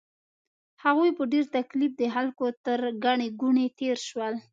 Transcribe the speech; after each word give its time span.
هغوی 0.83 1.09
په 1.17 1.23
ډېر 1.31 1.45
تکلیف 1.57 1.91
د 1.97 2.03
خلکو 2.15 2.45
تر 2.65 2.79
ګڼې 3.03 3.27
ګوڼې 3.41 3.67
تېر 3.79 3.97
شول. 4.07 4.33